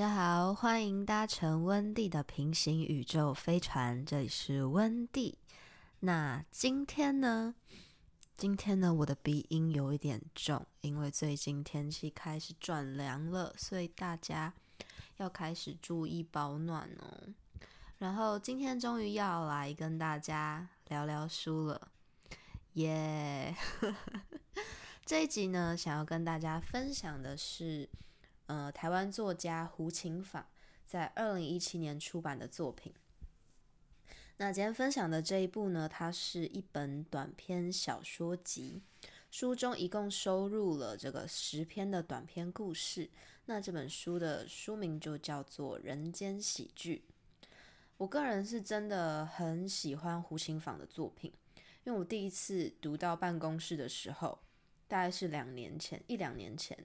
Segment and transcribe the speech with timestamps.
[0.00, 5.36] 大家好，欢迎搭乘温蒂的平行宇宙飞船，这里是温蒂。
[5.98, 7.54] 那今天呢？
[8.34, 14.54] 今天呢，我的鼻音有一点重，因为最近天气开始转凉了，所以大家
[15.18, 17.34] 要开始注意保暖哦。
[17.98, 21.88] 然后今天终于要来跟大家聊聊书了，
[22.72, 23.54] 耶！
[25.04, 27.86] 这一集呢，想要跟大家分享的是。
[28.50, 30.42] 呃，台湾作家胡琴舫
[30.84, 32.92] 在二零一七年出版的作品。
[34.38, 38.82] 那今天分享的这一部呢，它是一本短篇小说集，
[39.30, 43.08] 书中一共收录了这个十篇的短篇故事。
[43.44, 47.04] 那这本书的书名就叫做《人间喜剧》。
[47.98, 51.32] 我个人是真的很喜欢胡琴舫的作品，
[51.84, 54.40] 因为我第一次读到办公室的时候，
[54.88, 56.76] 大概是两年前，一两年前。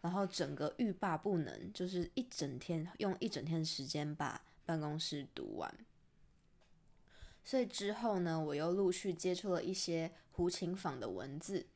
[0.00, 5.72] 然后整个欲罢不能，就是一整天用一整天的时间把办公室读完。
[7.44, 11.66] 所以之后呢，我又陆续接触了一些胡琴坊的文字。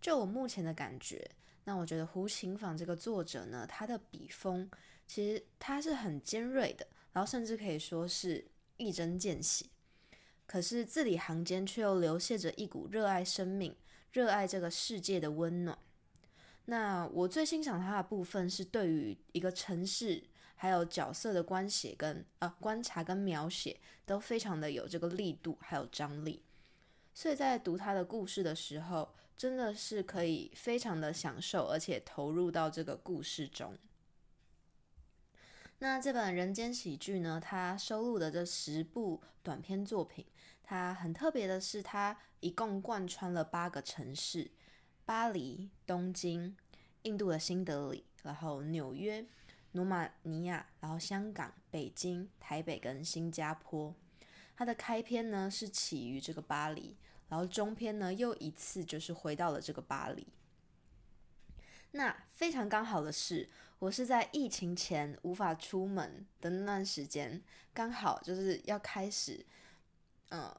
[0.00, 1.28] 就我目前的感觉，
[1.64, 4.70] 那我觉得胡琴坊这个作者呢，他的笔锋
[5.06, 9.66] 其实他是很尖锐的，然后甚至可以说是一针见血。
[10.46, 13.74] 可是字里行间却又流泻着一股热爱生命、
[14.12, 15.76] 热爱这个世界的温暖。
[16.66, 20.22] 那我最欣赏他的部分是对于一个城市
[20.56, 26.42] 还有角色的关写跟呃观察跟描写都非常的有这个力度还有张力，
[27.14, 33.76] 所以在读他的故事的时候，真的是可以非常的享受而且投入到这个故事中。
[35.78, 40.24] 那这本《人间喜剧》呢，它收录的这十部短篇作品，
[40.64, 44.50] 它很特别的是，它一共贯穿了八个城市。
[45.06, 46.56] 巴黎、东京、
[47.02, 49.24] 印度的新德里，然后纽约、
[49.70, 53.94] 罗马尼亚，然后香港、北京、台北跟新加坡。
[54.56, 56.96] 它的开篇呢是起于这个巴黎，
[57.28, 60.26] 然后中篇呢又一次就是回到了这个巴黎。
[61.92, 67.40] 那非常刚好的是，我是在疫情前无法出门的那段时间，
[67.72, 69.46] 刚好就是要开始，
[70.30, 70.52] 嗯，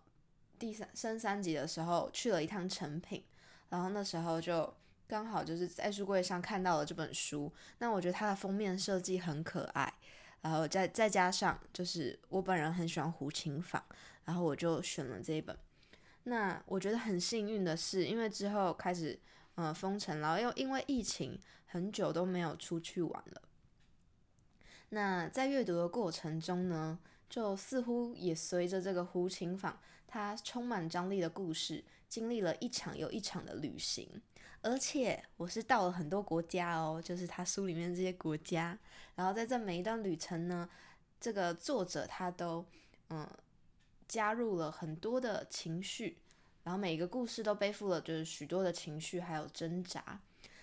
[0.58, 3.22] 第三升三级的时候去了一趟成品。
[3.70, 4.74] 然后那时候就
[5.08, 9.94] 刚好就是在书柜上看到了这本书，那我觉得它的封面设计很可爱，
[10.42, 13.84] 然后再再加上就是我本人很喜欢胡琴坊，
[14.26, 15.58] 然后我就选了这一本。
[16.24, 19.18] 那我觉得很幸运的是，因为之后开始
[19.56, 23.42] 呃封城，然后又因为疫情很久都没有出去玩了。
[24.90, 29.78] 那在阅读的过程中呢，就似乎也随着这个胡琴坊
[30.08, 31.84] 它充满张力的故事。
[32.10, 34.10] 经历了一场又一场的旅行，
[34.62, 38.78] 而且我是到了很多国家哦，就是他书里面这些国家。
[39.16, 40.70] 然后在这每一段旅程呢，
[41.20, 42.66] 这个作者他都
[43.10, 43.28] 嗯
[44.08, 46.18] 加入了很多的情绪，
[46.64, 50.22] 然后每一个故事都背负了就是许多的情绪还有挣扎。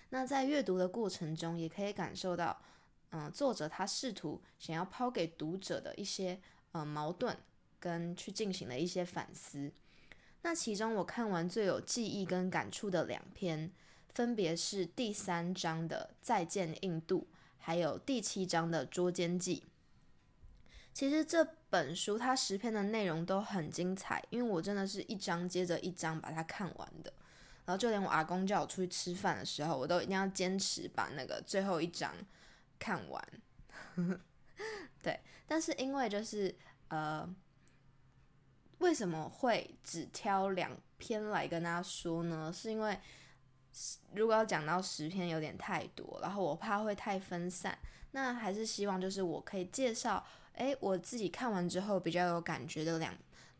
[0.09, 2.59] 那在阅读的过程中，也可以感受到
[3.11, 6.39] 嗯作者他试图想要抛给读者的一些
[6.71, 7.37] 呃矛盾，
[7.79, 9.71] 跟去进行了一些反思。
[10.45, 13.71] 那其中我看完最有记忆跟感触的两篇，
[14.09, 19.63] 分别是第三章的《再见印度》，还有第七章的《捉奸记》。
[20.93, 27.11] 其实这本书它十篇的内容都很精彩，因为我真的是一章接着一章把它看完的。
[27.65, 32.13] 然后就连我阿公叫我出去吃饭的时候，我都一定要坚持把那个最后一章
[32.77, 33.27] 看完。
[35.01, 36.55] 对，但是因为就是
[36.89, 37.27] 呃。
[38.79, 42.51] 为什么会只挑两篇来跟大家说呢？
[42.53, 42.99] 是因为
[44.13, 47.77] 如果要讲到十篇有点太多，然后我怕会太分散。
[48.11, 53.13] 那还是希望就是我可以介绍，诶，我自己看完之后比较有感觉的两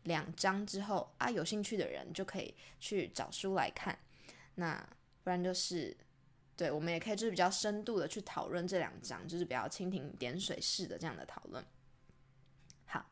[0.04, 3.98] 两章之后啊，有兴趣的人就可以去找书来看。
[4.54, 4.76] 那
[5.22, 5.96] 不然就是，
[6.56, 11.64] 对我们也可以就是比较深度的去讨论这两章，就是比较蜻蜓点水式的这样的讨论。
[12.86, 13.04] 好。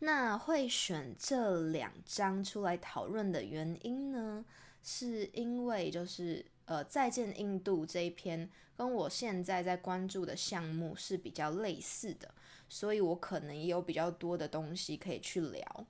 [0.00, 4.44] 那会选这两章出来讨论的原因呢？
[4.82, 12.34] 是因为就是呃，再见印度这一篇跟我现在在关注的项目是比较类似的，
[12.68, 15.86] 所以我可能也有比较多的东西可以去聊。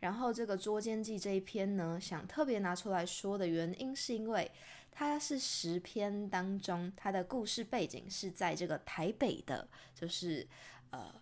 [0.00, 4.50] 然后这个捉奸记这一篇呢，想特别拿出来说的原因，是因为
[4.92, 10.46] 它是十篇当中，它的故事背景是在这个台北的，就是
[10.90, 11.14] 呃，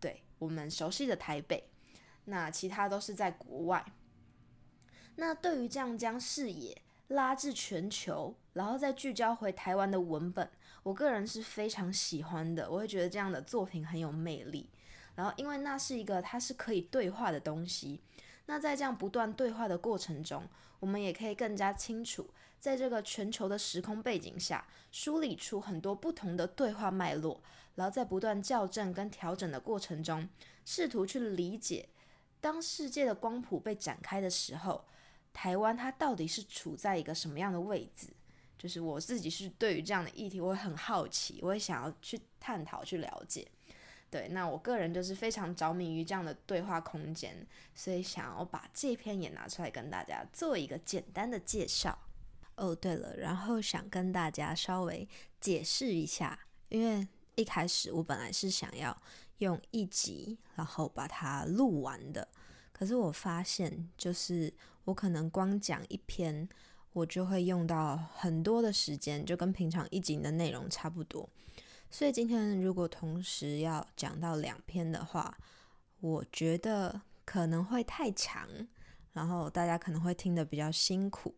[0.00, 1.68] 对我们熟悉的台北。
[2.26, 3.84] 那其他都是在国外。
[5.16, 10.50] 那对于这样将视野拉至全球，然后再聚焦回台湾的文本，
[10.82, 14.68] 我个人是非常喜欢的，我会觉得这样的作品很有魅力。
[15.14, 18.00] 然后，因为那是一个它是可以对话的东西，
[18.46, 20.42] 那在这样不断对话的过程中，
[20.80, 22.28] 我们也可以更加清楚，
[22.58, 27.40] 在这个全球的时空背景下，梳理出很多不同的对话脉络，
[27.76, 30.28] 然后在不断校正跟调整的过程中，
[30.64, 31.88] 试图去理解，
[32.44, 34.84] 当世界的光谱被展开的时候，
[35.32, 38.08] 台湾它到底是处在一个什么样的位置？
[38.58, 43.48] 就是我自己是对于这样的议题，我会很好奇，我会想要去探讨、去了解。
[44.10, 47.34] 对，那我个人就是非常着迷于这样的对话空间，
[47.74, 51.98] 所以想要把这篇也拿出来跟大家做一个简单的介绍。
[52.56, 55.08] 哦，对了，然后想跟大家稍微
[55.40, 56.38] 解释一下，
[56.68, 58.94] 因为一开始我本来是想要
[59.38, 62.28] 用一集，然后把它录完的，
[62.72, 64.52] 可是我发现，就是
[64.84, 66.48] 我可能光讲一篇。
[66.94, 71.28] 我就会用到很多的时间，就跟平常一集的内容差不多。
[71.90, 75.36] 所以今天如果同时要讲到两篇的话，
[75.98, 78.48] 我觉得可能会太长，
[79.12, 81.34] 然后大家可能会听得比较辛苦，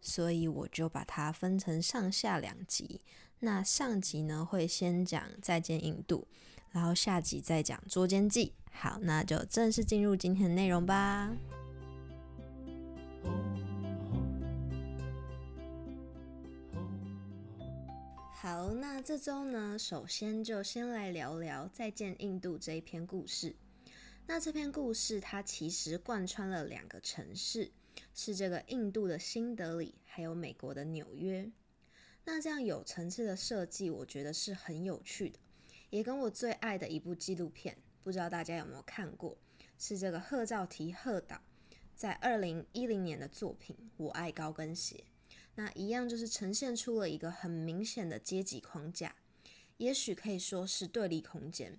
[0.00, 2.98] 所以我就把它分成上下两集。
[3.40, 6.26] 那上集呢会先讲再见印度，
[6.74, 8.52] 然后下集再讲捉奸记。
[8.72, 11.30] 好，那就正式进入今天的内容吧。
[18.32, 23.54] 好，那这周呢，首先就先来聊聊《再见印度》这一篇故事。
[24.26, 27.70] 那这篇故事它其实贯穿了两个城市，
[28.12, 31.48] 是这个印度的新德里，还有美国的纽约。
[32.24, 35.38] 那这样有层次的设计，我觉得是很有趣的，
[35.94, 39.38] 也跟我最爱的一部纪录片，不知道大家有没有看过，
[39.78, 41.40] 是这个贺照提贺导
[41.94, 45.04] 在二零一零年的作品《我爱高跟鞋》。
[45.54, 49.14] 那一样就是呈现出了一个很明显的阶级框架，
[49.76, 51.78] 也许可以说是对立空间。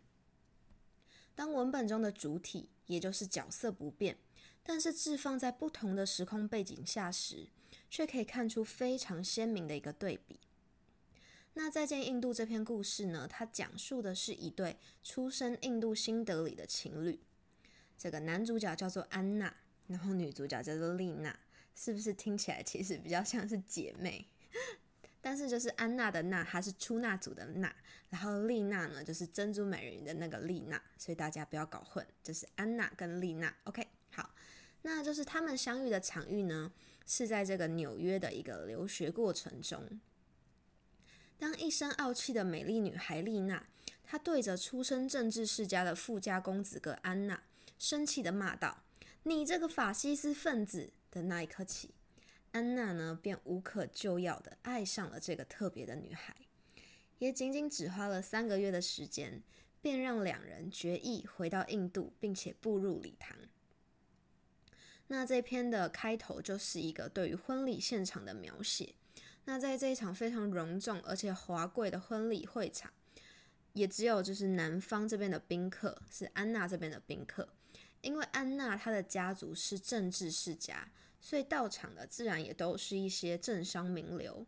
[1.36, 4.16] 当文本中的主体，也就是角色不变，
[4.64, 7.50] 但是置放在不同的时空背景下时，
[7.90, 10.40] 却可以看出非常鲜明的一个对比。
[11.58, 13.28] 那再见印度这篇故事呢？
[13.30, 17.20] 它讲述的是一对出生印度新德里的情侣，
[17.98, 19.56] 这个男主角叫做安娜，
[19.88, 21.40] 然后女主角叫做丽娜。
[21.74, 24.28] 是不是听起来其实比较像是姐妹？
[25.20, 27.74] 但是就是安娜的娜，她是出纳组的娜，
[28.10, 33.54] 然后丽娜呢就是珍珠美人鱼的那个丽娜，所以大家不要搞混，就是安娜跟丽娜。
[33.64, 34.34] OK，好，
[34.84, 36.72] 那就是他们相遇的场域呢
[37.06, 40.00] 是在这个纽约的一个留学过程中。
[41.38, 43.68] 当一身傲气的美丽女孩丽娜，
[44.04, 47.44] 她对着出身政治世家的富家公子哥安娜，
[47.78, 48.84] 生气的骂道
[49.24, 51.92] ：“你这个法西斯分子！”的那一刻起，
[52.52, 56.36] 安娜呢便无可救药的爱上了这个特别的女孩，
[57.20, 59.42] 也仅仅只花了三个月的时间，
[59.82, 63.38] 便让两人决意回到印度，并且步入礼堂。
[65.08, 68.96] 那这篇的开头就是一个对于婚礼现场的描写。
[69.46, 72.92] 那在这一场非常隆重而且华贵的婚礼会场，
[73.74, 77.48] 也只有就是男方这边的宾客是安娜这边的宾客，
[78.02, 80.92] 因为安娜她的家族是政治世家。
[81.22, 84.46] 所以到场的自然也都是一些政商名流。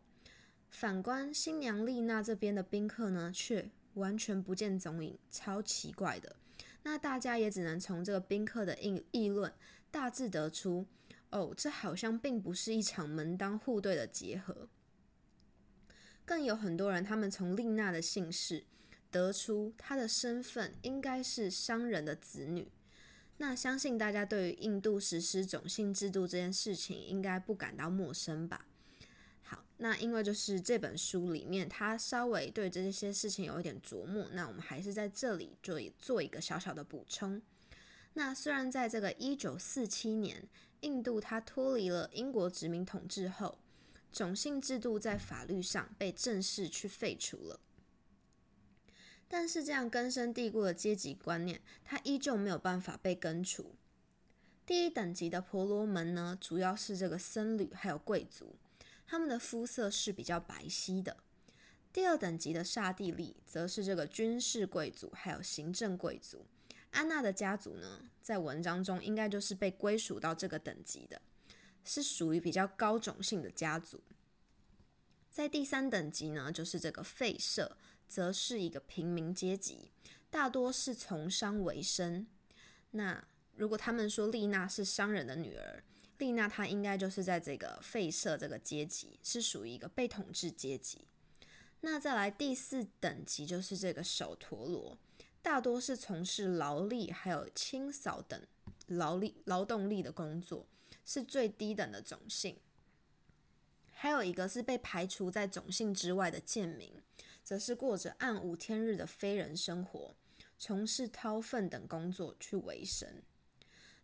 [0.70, 6.36] 反观新娘丽娜这边的宾客呢，却完全不见踪影，超奇怪的。
[6.84, 9.52] 那大家也只能从这个宾客的议议论，
[9.90, 10.86] 大致得出，
[11.32, 14.70] 哦，这好像并不是一场门当户对的结合。
[16.28, 18.66] 更有很多人，他们从丽娜的姓氏
[19.10, 22.68] 得出她的身份应该是商人的子女。
[23.38, 28.66] 那相信大家对于印度实施种姓制度这件事情应该不感到陌生吧？
[29.42, 37.42] 好，那因为就是这本书里面，他稍微对这些事情有一点琢磨，那我们还是在这里做做一个小小的补充。
[38.16, 40.44] 那虽然在这个一九四七年，
[40.82, 43.60] 印度它脱离了英国殖民统治后，
[44.12, 47.60] 种姓制度在法律上被正式去废除了。
[49.28, 53.76] 但是这样根深蒂固的阶级观念，它依旧没有办法被根除。
[54.66, 58.56] 第一等级的婆罗门呢，主要是这个僧侣还有贵族，
[59.06, 61.18] 他们的肤色是比较白皙的。
[61.94, 66.46] 第二等级的刹帝利，则是这个军事贵族还有行政贵族。
[66.92, 71.22] 安娜的家族呢，在文章中应该就是被归属到这个等级的，
[71.88, 74.02] 是属于比较高种姓的家族。
[75.32, 77.78] 在第三等级呢，就是这个废社。
[78.10, 79.92] 则是一个平民阶级，
[80.30, 82.26] 大多是从商为生。
[82.92, 83.22] 那
[83.58, 85.84] 如果他们说丽娜是商人的女儿，
[86.18, 91.06] 丽娜她应该就是在这个废社这个阶级，是属于一个被统治阶级。
[91.82, 94.98] 那再来第四等级就是这个手陀螺，
[95.42, 98.42] 大多是从事劳力还有清扫等
[98.88, 100.66] 劳力劳动力的工作，
[101.08, 102.58] 是最低等的种姓。
[103.92, 107.02] 还有一个是被排除在种姓之外的贱民，
[107.44, 110.16] 则是过着暗无天日的非人生活，
[110.60, 113.24] 从事掏粪等工作去维生。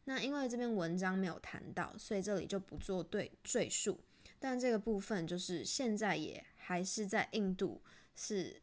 [0.05, 3.99] 那因为这篇文章没有谈到，所以这里就不做对赘述。
[4.39, 7.81] 但这个部分就是现在也还是在印度，
[8.15, 8.61] 是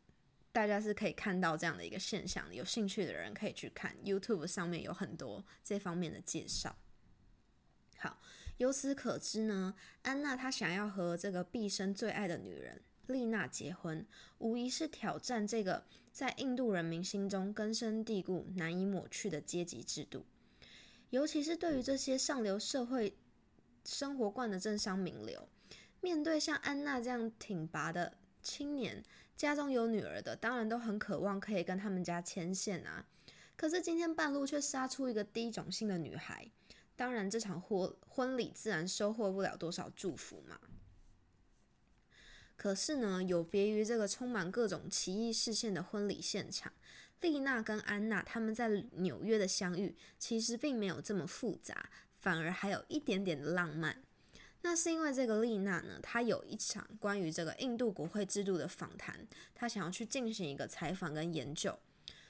[0.50, 2.52] 大家是可以看到这样的一个现象。
[2.52, 6.76] 有兴趣的人可以去看 YouTube 上面有很多这方面的介绍。
[8.02, 8.18] 好，
[8.56, 14.06] 由此可知呢，安娜她想要和这个毕生最爱的女人丽娜结婚，
[14.38, 20.24] 无疑是挑战这个在印度人民心中根深蒂固、难以抹去的阶级制度。
[21.10, 23.18] 尤其是对于这些上流社会
[23.84, 25.46] 生活惯的政商名流，
[26.00, 29.04] 面对像安娜这样挺拔的青年，
[29.36, 33.04] 家中有女儿的，当然都很渴望可以跟他们家牵线啊。
[33.56, 36.50] 可是今天半路却杀出一个低种姓的女孩，
[37.00, 40.60] 当然这场婚婚礼自然收获不了多少祝福嘛。
[42.56, 46.70] 可是呢，有别于这个充满各种奇异视线的婚礼现场。
[47.22, 51.88] 丽娜跟安娜他们在纽约的相遇，其实并没有这么复杂，
[52.18, 54.02] 反而还有一点点的浪漫。
[54.60, 61.78] 那是因为这个丽娜呢，她有一场关于这个印度国会制度的访谈，她想要去进行一个采访跟研究，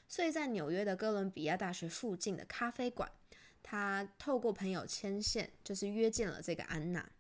[0.06, 3.10] 所以在纽约的哥伦比亚大学附近的咖啡馆，
[3.62, 7.10] 他透过朋友牵线，就是约见了这个安娜。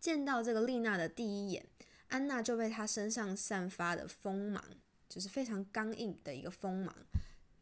[0.00, 1.66] 见到这个丽娜的第一眼，
[2.08, 4.62] 安娜就被她身上散发的锋芒。
[5.06, 6.92] 就是非常刚硬的一个锋芒，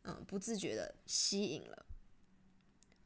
[0.04, 1.84] 嗯，不自觉的吸引了，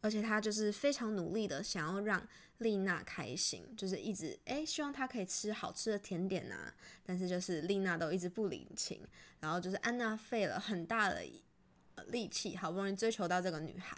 [0.03, 2.25] 而且他就是非常努力的想要让
[2.59, 9.05] 丽娜开心，就是一直诶希望她可以吃好吃的甜点啊，但是就是丽娜都一直不领情，
[9.41, 11.27] 然后就是安娜费了很大的
[12.09, 13.97] 力气，好不容易追求到这个女孩，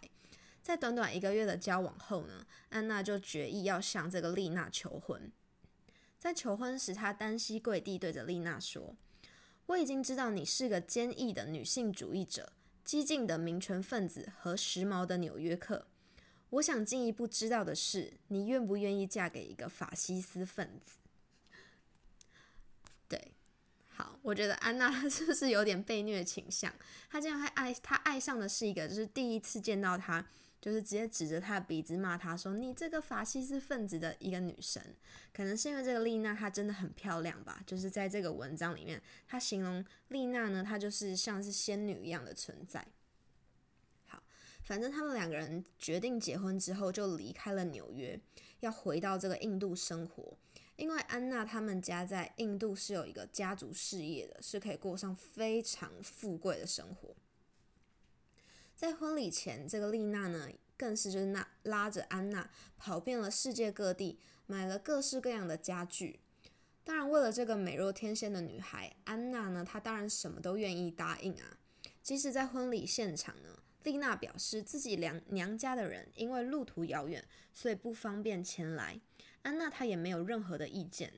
[0.68, 5.32] 在短短一个月的交往后呢，安娜就决意要向这个丽娜求婚，
[6.18, 8.94] 在求婚时，她单膝跪地对着丽娜说。
[9.64, 12.52] 我已经知道你是个坚毅的女性主义者、
[12.84, 15.86] 激进的民权分子和时髦的纽约客。
[16.50, 20.98] 我想进一步知道的是，你愿不愿意嫁给一个法西斯分子？
[23.08, 23.32] 对，
[23.86, 26.70] 好，我觉得安娜她 是不是有点被虐倾向？
[27.08, 30.26] 她竟然还爱，她爱上的是一个就是第一次见到她。
[30.60, 34.82] 就是直接指着他的鼻子骂他说：“你这个法西斯分子的一个女神。”
[35.32, 37.62] 可能是因为这个丽娜她真的很漂亮吧？
[37.64, 42.84] 就是在这个文章里面，他形容丽娜呢，她就是像是仙女一样的存在。
[44.06, 44.22] 好，
[44.64, 48.18] 反正他们两个人决定结婚之后，就离开了纽约，
[48.60, 50.36] 要回到这个印度生活。
[50.74, 57.14] 因为安娜他们家在印度是有一个家族事业的，是可以过上非常富贵的生活。
[58.78, 66.20] 在婚礼前，这个丽娜呢，更是就是那拉着安娜跑遍了世界各地，买了各式各样的家具。
[66.84, 71.58] 当然，为了这个美若天仙的女孩安娜呢，她当然什么都愿意答应啊。
[72.04, 79.00] 即使在婚礼现场呢，丽娜表示自己娘娘家的人因为路途遥远，所以不方便前来。
[79.42, 81.14] 安娜她也没有任何的意见，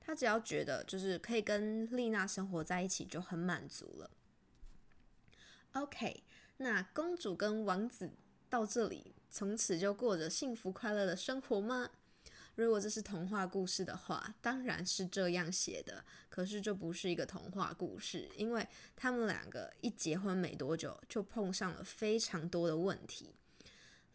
[0.00, 4.10] 她只要觉得就是可以跟丽娜生活在一起就很满足了。
[5.72, 6.22] OK。
[6.58, 8.10] 那公主跟王子
[8.48, 11.90] 到这里，从此就过着幸福快乐的生活吗？
[12.56, 16.04] 如果这是童话故事的话，当然是这样写的。
[16.28, 23.36] 可是这不是一个童话故事，因为他们两个一结婚没多久，就碰上了非常多的问题。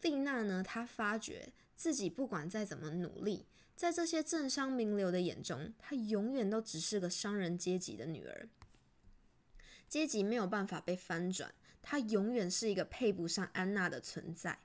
[0.02, 8.46] 丽娜呢，她发觉自己不管再怎么努力，在这些政商名流的眼中，她永远都只是个商人阶级的女儿，
[9.88, 11.54] 阶级没有办法被翻转。
[11.86, 14.58] 她永远是一个配不上安娜的存在，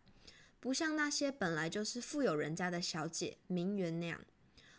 [0.62, 4.26] 不像那些本来就是富有人家的小姐名媛那样。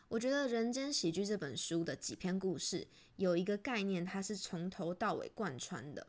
[0.08, 6.06] 我觉得《人间喜剧》这本书的几篇故事有一个概念，它是从头到尾贯穿的，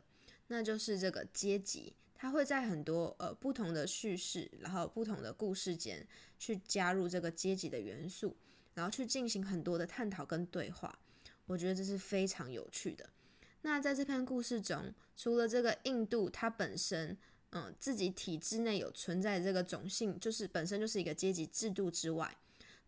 [0.48, 1.92] 那就是这个阶级。
[2.14, 6.06] 它会在很多呃不同的叙事，然后不同的故事间
[6.38, 8.36] 去加入这个阶级的元素，
[8.74, 10.98] 然后去进行很多的探讨跟对话。
[11.46, 13.10] 我觉得这是非常有趣的。
[13.62, 17.16] 那在这篇故事中，除了这个印度它本身，
[17.50, 22.36] 嗯，自己体制内有存在这个种姓，就是本身就是一个阶级制度之外，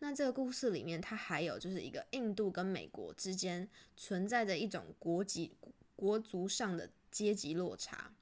[0.00, 5.52] 那这个故事里面它还有就是一个印度跟美国之间存在着一种国籍
[5.94, 8.12] 国族上的阶级落差。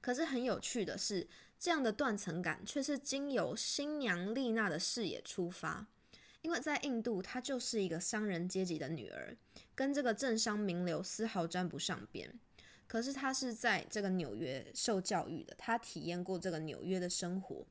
[0.00, 1.28] 可是很有趣的是，
[1.58, 5.86] 这样的断层感却是经由新娘丽娜的视野出发。
[6.46, 9.36] 因为在印度，她就是一个商人阶级的女儿，
[9.74, 12.38] 跟这个政商名流丝毫沾不上边。
[12.86, 17.66] 可是她是在这个纽约受教育的，她体验过这个纽约的生活。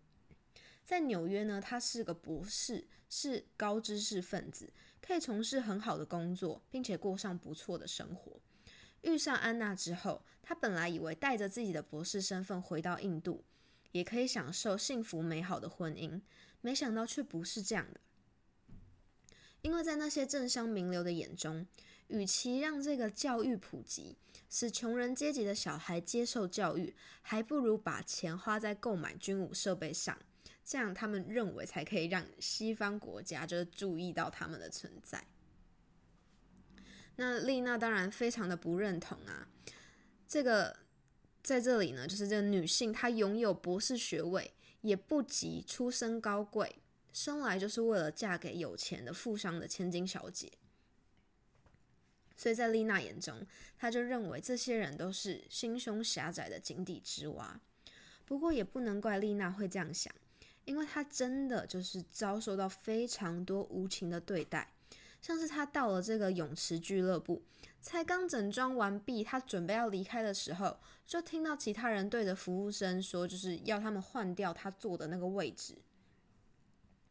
[0.83, 8.41] 在纽约呢，她是个博士，是高知识分子，可以从事很好的工作，并且过上不错的生活。
[9.03, 13.45] 遇上安娜之后，她本来以为带着自己的博士身份回到印度，
[13.93, 16.19] 也可以享受幸福美好的婚姻，
[16.59, 18.01] 没想到却不是这样的。
[19.65, 21.65] 因为在那些政商名流的眼中，
[22.09, 24.15] 与其让这个教育普及，
[24.47, 30.15] 使穷人阶级的小孩接受教育，还不如把钱花在购买军武设备上，
[30.63, 35.25] 这样他们认为才可以让西方国家就是注意到他们的存在。
[37.15, 39.47] 那丽娜当然非常的不认同啊，
[40.27, 40.77] 这个
[41.41, 46.75] 在这里呢，就是这个女性她拥有博士学位，也不及出身高贵。
[47.15, 50.51] 生来就是为了嫁给有钱的富商的千金小姐，
[52.35, 57.57] 所以在丽娜眼中，她就认为这些人都是心胸狭窄的井底之蛙。
[58.25, 60.13] 不过也不能怪丽娜会这样想，
[60.65, 64.73] 因为她真的就是遭受到非常多无情的对待，
[65.21, 67.41] 像是她到了这个泳池俱乐部，
[67.79, 75.77] 才刚整装完毕，她准备要离开的时候，就听到其他人对着服务生说，就是要他们换掉她坐的那个位置。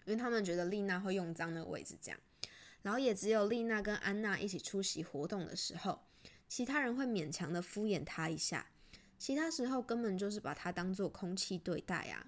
[0.04, 2.20] 因为他们觉得丽娜会用脏的位置，这样，
[2.82, 6.06] 然后也只有丽娜跟安娜一起出席活动的时候，
[6.49, 8.66] 其他人会勉强的敷衍她一下，
[9.18, 12.26] 其他时候根本就是把她当做空气对待啊。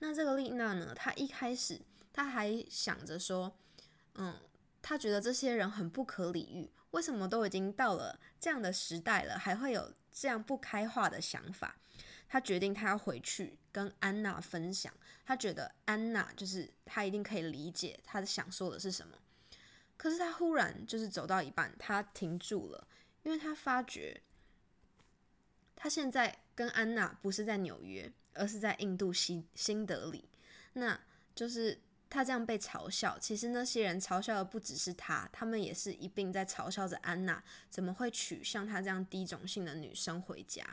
[0.00, 1.80] 那这个丽娜呢，她一开始
[2.12, 3.56] 她还想着说，
[4.14, 4.38] 嗯，
[4.82, 11.78] 她觉得这些人很不可理喻，为什么都已经到了这样的时代了，还会有这样不开化的想法？
[12.28, 14.92] 他决定他要回去跟安娜分享。
[15.24, 19.16] 他觉得安娜就是他一定可以理解他想说的是什么，
[19.96, 22.86] 可是他忽然就是走到一半，他停住了，
[23.22, 24.20] 因为他发觉
[25.74, 30.28] 他现在跟安娜不是在纽约，而是在印度新新德里。
[30.74, 31.00] 那
[31.34, 40.64] 就是他这样被嘲笑，其实那些人嘲笑的不只是他，他们也是一并在嘲笑着安娜怎么会娶像她这样低种姓的女生回家。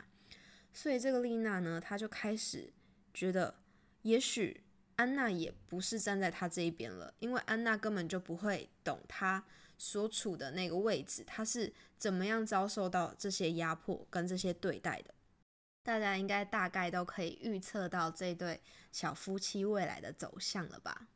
[0.72, 2.72] 所以这个丽娜呢，她就开始
[3.12, 3.54] 觉得。
[4.02, 4.64] 也许
[4.96, 9.44] 安娜也不是站在他这一边了，因为安娜根本就不会懂他
[9.78, 15.14] 所处的那个位置，他是怎么样遭受到这些压迫跟这些对待的。
[15.84, 21.06] 大家应该大概都可以预测到这对小夫妻未来的走向了吧？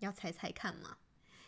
[0.00, 0.98] 要猜猜看吗？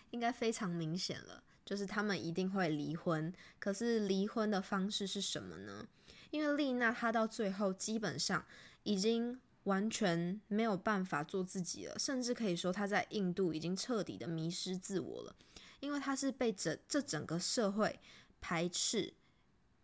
[0.08, 3.30] 应该非常明显了，就是他们一定会离婚。
[3.58, 5.86] 可是离婚的方式是什么呢？
[6.30, 8.44] 因为丽娜她到最后基本上
[8.82, 9.40] 已经。
[9.64, 15.36] 完全没有办法做自己了，甚至可以说她在印度已经彻底的迷失自我了，
[15.80, 18.00] 因为她是被整这整个社会
[18.40, 19.12] 排斥，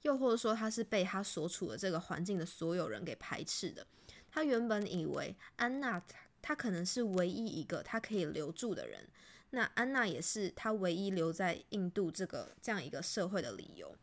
[0.00, 3.86] 又或者说她是被她所处的这个环境的所有人给排斥的。
[4.30, 6.02] 她原本以为安娜
[6.40, 9.06] 她可能是唯一一个他可以留住的人，
[9.50, 13.94] 那安娜也是他唯一留在印度这个这样一个社会的理由。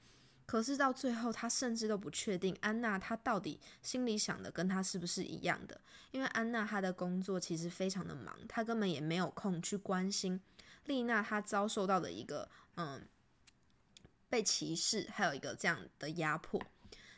[0.51, 5.79] 可是到最后，他甚至都不确定安娜她到底心里想的跟他是不是一样的，
[6.11, 10.41] 因为安娜她的工作其实非常的忙，她根本也没有空去关心
[10.87, 13.07] 丽娜她遭受到的一个嗯
[14.27, 16.61] 被歧视，还有一个这样的压迫，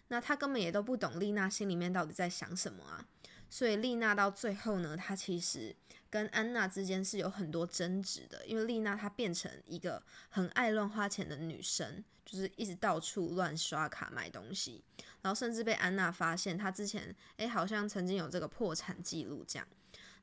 [0.10, 3.04] 那她根本也都不懂丽娜心里面到底在想什么啊，
[3.50, 5.76] 所以丽娜到最后呢，她其实
[6.14, 12.04] 跟安娜之间是有很多争执的，因为丽娜她变成一个很爱乱花钱的女生。
[12.26, 14.82] 就是一直到处乱刷卡买东西，
[15.22, 19.68] 然后甚至被安娜发现，她之前诶好像曾经有这个破产记录这样。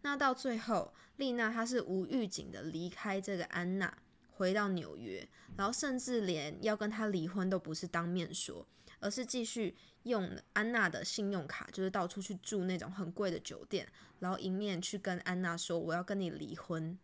[0.00, 3.98] 那到最后，丽娜她是无预警的离开这个安娜，
[4.30, 8.66] 回到纽约，然后甚至连要跟她离婚都不是当面说，
[9.00, 13.86] 而是继续用安娜的信用卡，就是到处去住那种很贵的酒店，
[14.20, 16.98] 然后一面去跟安娜说我要跟你离婚。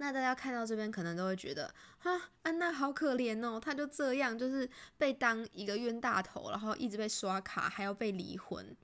[0.00, 8.76] 那大家看到这边，可能都会觉得，哈，安娜好可怜哦，她就这样，就是被当一个冤大头，然后一直被刷卡，还要被离婚。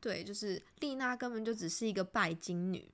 [0.00, 2.90] 对，就是丽娜根本就只是一个拜金女。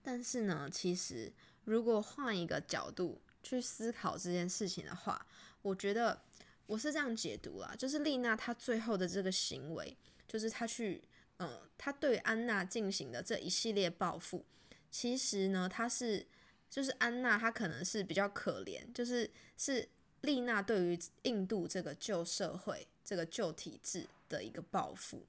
[0.00, 1.32] 但是呢，其实
[1.64, 5.26] 如果换一个角度去思考这件事情的话，
[5.62, 6.22] 我觉得
[6.68, 9.96] 我是这样解读啦，就是丽娜她最后的这个行为，
[10.28, 11.02] 就是她去，
[11.38, 14.44] 嗯，她对安娜进行的这一系列报复，
[14.88, 16.24] 其实呢，她是。
[16.70, 19.88] 就是安娜，她可能是比较可怜，就是是
[20.20, 25.24] 丽娜对于印度这个旧社会、这个旧体制的一个报复。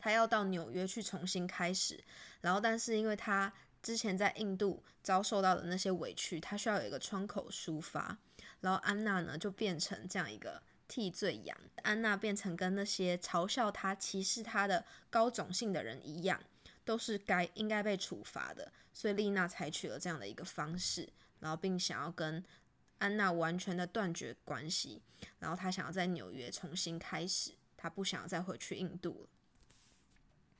[0.00, 2.02] 她要到纽约去重新开始，
[2.40, 8.16] 然后但是因为她之前在印度遭受到的那些委屈，他需要有一个窗口抒发。
[8.62, 11.56] 然后安娜呢，就变成这样一个替罪羊。
[11.82, 16.40] 安娜变成跟那些嘲笑她、歧视她的高种姓的人一样，
[16.84, 18.72] 都是该应该被处罚的。
[18.92, 21.08] 所以丽娜采取了这样的一个方式，
[21.40, 22.44] 然后并想要跟
[22.98, 25.02] 安娜完全的断绝关系。
[25.38, 29.28] 然后她想要在纽约重新开始，她不想要再回去印度了。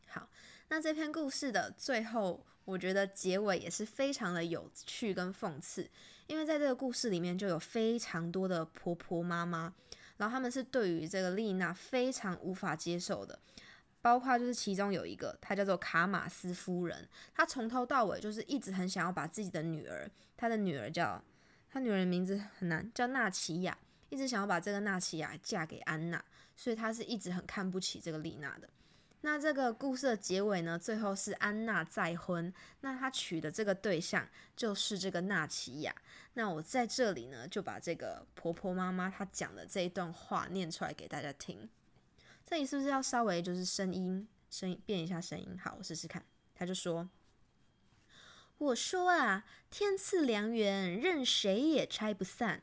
[0.09, 0.29] 好，
[0.69, 5.91] 那这篇故事的最后，我觉得结尾也是非常的有趣跟讽刺。
[6.33, 9.71] 因为在这个故事里面，就有非常多的婆婆妈妈，
[10.17, 13.39] 然后他们是对于这个丽娜非常无法接受的，
[14.01, 21.23] 包括就是其中有一个，她叫做卡马斯夫人，她从头到尾就是一直很想要把自己的女儿，她的女儿叫，
[21.71, 23.77] 她女儿的名字很难，叫纳奇亚，
[24.09, 26.25] 一直想要把这个纳奇亚嫁给安娜，
[26.57, 28.67] 所以她是一直很看不起这个丽娜的。
[29.25, 30.77] 那这个故事的结尾呢？
[30.79, 35.95] 最后是安娜再婚，那她娶的这个对象就是这个纳奇亚。
[36.35, 41.69] 那我在这里呢，就把这个婆婆妈妈她讲的这一段话念出来给大家听。
[42.45, 45.57] 这里是不是要稍微就是声音声音变一下声音？
[45.63, 46.25] 好，我试试看。
[46.55, 47.09] 他就说
[48.59, 52.63] ：“我说啊，天赐良缘，任谁也拆不散。”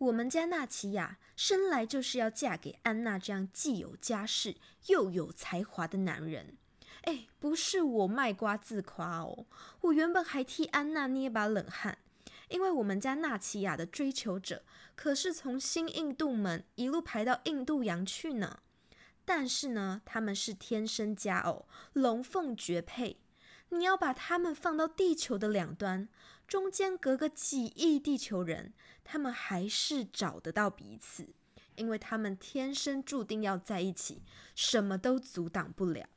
[0.00, 6.56] 我们家纳奇亚生来就是要嫁给安娜这样既有家世又有才华的男人。
[7.02, 9.44] 哎，不是我卖瓜自夸哦，
[9.82, 11.98] 我原本还替安娜捏把冷汗，
[12.48, 18.60] 因为我们家纳奇亚的追求者可是从新印度门一路排到印度洋去呢。
[19.26, 23.18] 但是呢，他们是天生佳偶，龙凤绝配。
[23.68, 26.08] 你要把他们放到地球的两端，
[26.50, 28.74] 中间隔个几亿地球人。
[29.04, 31.28] 他们还是找得到彼此，
[31.76, 34.22] 因为他们天生注定要在一起，
[34.54, 36.08] 什么都阻挡不了。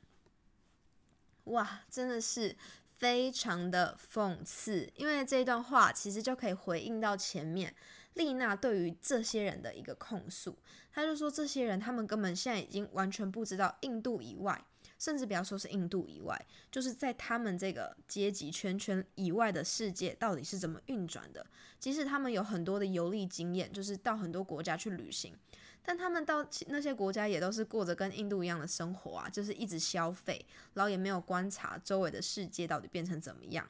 [1.44, 2.56] 哇，真的是
[2.96, 7.74] 非常的讽刺，因为这段话其实就可以回应到前面
[8.14, 10.58] 丽娜对于这些人的一个控诉。
[10.92, 14.64] 她就说，这些人他们根本现在已经完全不知道印度以外。
[14.98, 21.44] 甚至不要说是印度以外，就是在他们这个阶级圈圈以外的世界到底是怎么运转的。
[21.78, 25.34] 即使他们有很多的游历经验，就是到很多国家去旅行，
[25.82, 33.68] 但他们到那些国家也都是过着跟印度一样的生活啊，就是一直消费，然后也没有观察周围的世界到底变成怎么样。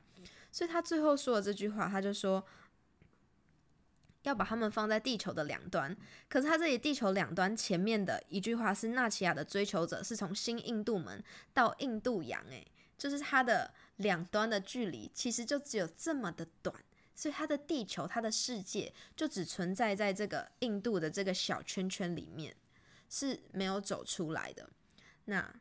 [0.52, 2.44] 所以他最后说的这句话，他就说。
[4.24, 5.94] 要把他们放在地球的两端，
[6.28, 16.74] 可是他这里地球两端前面的一句话是纳奇亚的追求者是从新印度门到印度洋，诶，就是它的两端的距离其实就只有这么的短，
[17.14, 22.56] 所以它的地球它的世界就只存在在这个印度的这个小圈圈里面，
[23.10, 24.70] 是没有走出来的。
[25.26, 25.54] 那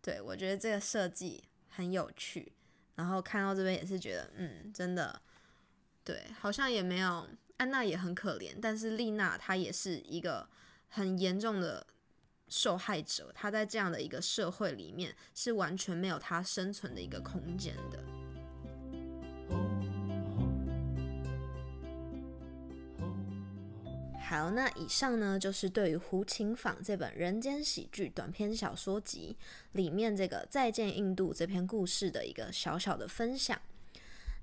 [0.00, 2.52] 对我觉得这个设计很有趣，
[2.96, 5.22] 然后看到这边也是觉得，嗯，真的，
[6.02, 7.28] 对，好像也没有。
[7.62, 10.48] 安娜也很可怜，但是丽娜她也是一个
[10.88, 11.86] 很严重的
[12.48, 13.30] 受害者。
[13.32, 18.02] 她在这样的一个社会里面，是完全没有她生存的一个空间的。
[24.18, 29.36] 好，那以上呢就是对于《胡琴坊》这本人间喜剧短篇小说集
[29.72, 33.56] 里面这个《再见印度》这篇故事的一个小小的分享。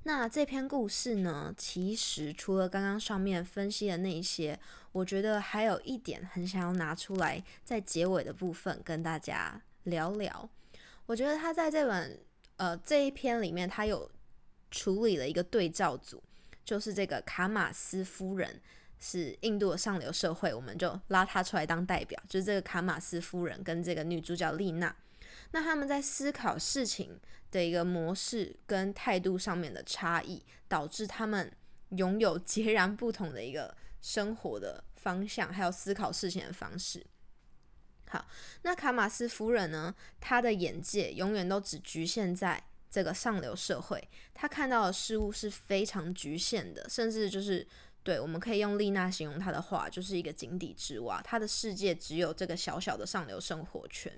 [0.03, 4.57] 那这篇故事呢，其实除了刚刚上面分析的那一些，
[4.91, 10.49] 我觉得还有一点很想要拿出来，在结尾的部分跟大家聊聊。
[11.05, 12.19] 我觉得他在这本
[12.55, 14.09] 呃这一篇里面，他有
[14.71, 16.23] 处理了一个对照组，
[16.63, 18.59] 就是这个卡马斯夫人
[18.99, 24.95] 是印度的上流社会，我们就拉她出来当代表，就是这个卡马斯夫人跟这个女主角丽娜。
[25.51, 27.19] 那他们在思考事情
[27.51, 31.51] 的一个模式跟态度上面的差异，导致他们
[31.89, 37.05] 拥有截然不同的一个生活的方向，还有思考事情的方式。
[38.07, 38.27] 好，
[38.63, 39.93] 那卡马斯夫人呢？
[40.19, 47.67] 她的眼界永远都只局限在这个上流社会，她看到的事物是非常局限的，甚至就是
[48.01, 54.11] 对，我们可以用丽娜形容她的话，就是一个井底之蛙，她的世界只有这个小小的上流生活圈。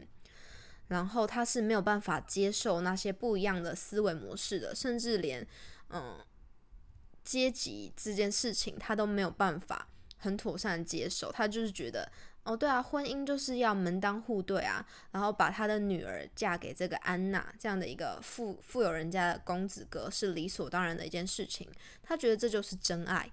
[0.91, 5.47] 然后他是没有办法接受那些不一样的思维模式的，甚至连
[5.89, 6.19] 嗯
[7.23, 11.31] 阶级这件事情他都没有办法很妥善接受。
[11.31, 12.11] 他就是觉得
[12.43, 21.65] 哦，对啊，婚姻就是要门当户对啊，然后把他的女儿嫁给这个安娜这样的一个富富有人家的公子哥是理所当然的一件事情。
[22.03, 23.31] 他觉得这就是真爱，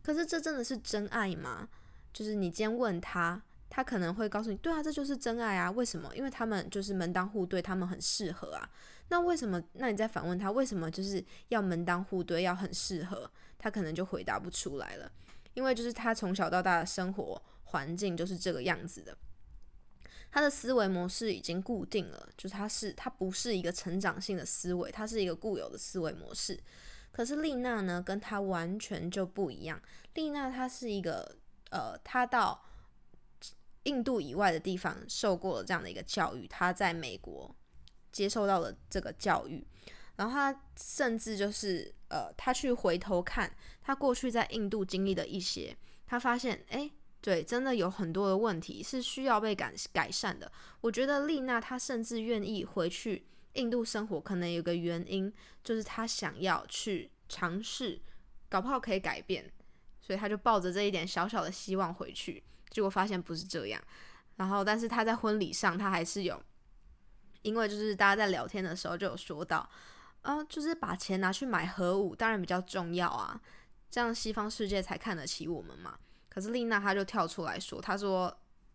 [0.00, 1.68] 可是这真的是真爱吗？
[2.12, 3.42] 就是你今天问他。
[3.70, 5.70] 他可能会告诉你，对啊，这就是真爱啊！
[5.70, 6.14] 为什么？
[6.14, 8.68] 因为他们就是门当户对，他们很适合啊。
[9.08, 9.62] 那为什么？
[9.74, 13.30] 那你再反问他，为什么就是要门当户对，要很适合？
[13.56, 15.10] 他可能就回答不出来了，
[15.54, 19.16] 因为就是他从小到大的生活环境就是这个样子的，
[20.30, 26.58] 他的思维模式已经固定了，就是他是他不是一个成长性的思维，他是一个固有的思维模式。
[27.12, 29.80] 可是丽娜呢，跟他完全就不一样。
[30.14, 31.36] 丽娜她是一个
[31.70, 32.62] 呃，她到
[33.84, 37.54] 印度以外的地方受过了这样的一个教育，他在美国
[38.12, 39.66] 接受到了这个教育，
[40.16, 46.90] 然后他甚至就是呃，他去回头看他过去在印度经历的一些，他发现哎，
[47.20, 50.50] 对，真的有很多的问题是需要被改改善的。
[50.80, 53.26] 我觉得丽娜她甚至愿意回去。
[53.54, 55.32] 印度生活可能有个原因，
[55.64, 58.00] 就是她想要去尝试，
[58.48, 59.50] 搞不好可以改变，
[60.00, 63.82] 所以他就抱着这一点小小的希望回去，结果发现不是这样。
[64.36, 66.40] 然后，但是他在婚礼上，他还是有，
[67.42, 69.68] 因为就是大家在聊天的时候就有说到，
[70.22, 73.40] 啊，就是把钱拿去买核武，当然比较重要啊，
[73.90, 75.98] 这样西方世界才看得起我们嘛。
[76.28, 78.34] 可是丽娜她就跳出来说，她说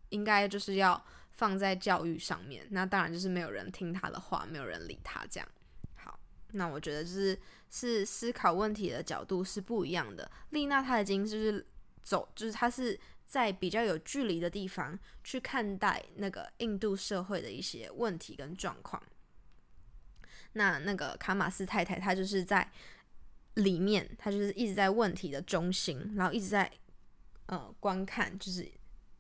[0.10, 1.04] 应该就是要。
[1.38, 5.46] 放在教育上面，那当然就是没有人听她的话，没有人理她这样。
[5.94, 6.18] 好，
[6.54, 7.38] 那我觉得就是
[7.70, 10.32] 是思考问题的角度是不一样的。
[10.52, 11.68] 丽娜她已经就是
[12.02, 12.98] 走，就是她是
[13.36, 19.04] 在比较有距离的地方去看待那个印度社会的一些问题跟状况。
[20.54, 22.72] 那那个卡马斯太太，她就是在
[23.56, 26.72] 里面，她就是一直在问题的中心，然后一直在
[27.48, 28.66] 呃观看，就是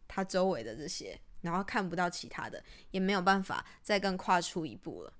[0.08, 1.19] 她周围的这些。
[1.41, 5.13] 然后看不到其他的，也没有办法再更跨出一步了。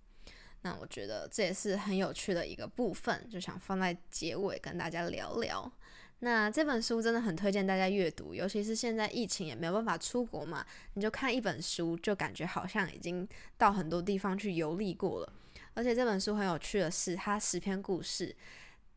[0.62, 5.72] 那我觉得这也是很有趣的一个部分，就想放在结尾跟大家聊聊。
[6.20, 15.34] 那这本书真的很推荐大家阅读，尤其是现在疫情也没有办法出国嘛，你就看一本书，就感觉好像已经到很多地方去游历过了。
[15.74, 18.36] 而且这本书很有趣的是，它十篇故事，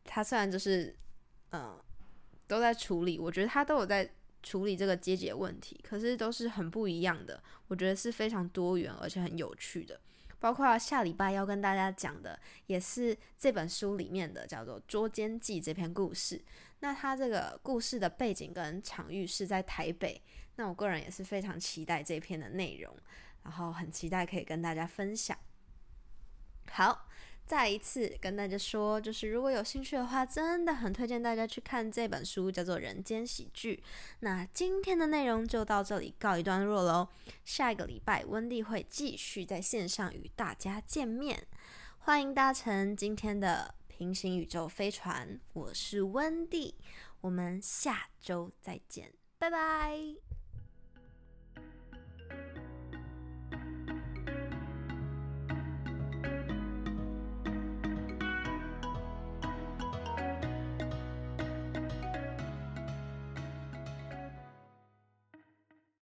[0.03, 0.95] 它虽然就是
[1.51, 1.77] 嗯
[2.47, 4.09] 都在处理，我觉得它都有在。
[4.41, 9.99] 处理这个阶级问题，可是都是很不一样的，我觉得是非常多元而且很有趣的。
[10.39, 16.41] 包括下礼拜要跟大家讲的，也是这本书里面的叫做《捉奸记》这篇故事。
[16.79, 20.21] 那它这个故事的背景跟场域是在台北，
[20.55, 22.95] 那我个人也是非常期待这篇的内容，
[23.43, 25.37] 然后很期待可以跟大家分享。
[26.71, 27.05] 好。
[27.45, 33.83] 再一次跟大家说，就是如果有兴趣的话，真的很推荐大家去看这本书，叫做《人间喜剧》。
[34.19, 37.09] 那今天的内容就到这里告一段落喽。
[37.45, 41.41] 下一个礼拜，温蒂会继续在线上与大家见面，
[41.97, 45.37] 欢迎搭乘今天的平行宇宙飞船。
[45.51, 46.73] 我是温蒂，
[47.19, 50.28] 我们下周再见，拜拜。